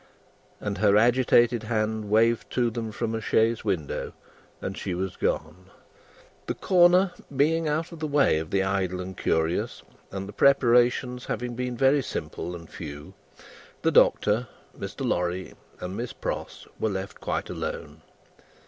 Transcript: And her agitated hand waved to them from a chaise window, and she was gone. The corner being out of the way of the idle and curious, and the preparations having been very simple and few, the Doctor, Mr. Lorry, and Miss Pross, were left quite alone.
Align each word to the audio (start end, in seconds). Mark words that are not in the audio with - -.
And 0.59 0.79
her 0.79 0.97
agitated 0.97 1.61
hand 1.61 2.09
waved 2.09 2.49
to 2.53 2.71
them 2.71 2.91
from 2.91 3.13
a 3.13 3.21
chaise 3.21 3.63
window, 3.63 4.13
and 4.59 4.75
she 4.75 4.95
was 4.95 5.15
gone. 5.15 5.69
The 6.47 6.55
corner 6.55 7.13
being 7.37 7.67
out 7.67 7.91
of 7.91 7.99
the 7.99 8.07
way 8.07 8.39
of 8.39 8.49
the 8.49 8.63
idle 8.63 8.99
and 8.99 9.15
curious, 9.15 9.83
and 10.11 10.27
the 10.27 10.33
preparations 10.33 11.25
having 11.25 11.53
been 11.53 11.77
very 11.77 12.01
simple 12.01 12.55
and 12.55 12.67
few, 12.67 13.13
the 13.83 13.91
Doctor, 13.91 14.47
Mr. 14.75 15.07
Lorry, 15.07 15.53
and 15.79 15.95
Miss 15.95 16.13
Pross, 16.13 16.65
were 16.79 16.89
left 16.89 17.21
quite 17.21 17.47
alone. 17.51 18.01